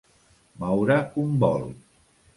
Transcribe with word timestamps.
Moure 0.63 0.97
un 1.25 1.37
vol. 1.45 1.71